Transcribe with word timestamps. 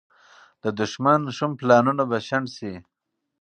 د 0.63 0.65
دښمن 0.79 1.21
شوم 1.37 1.51
پلانونه 1.59 2.03
به 2.09 2.17
شنډ 2.27 2.47
شي. 2.57 2.73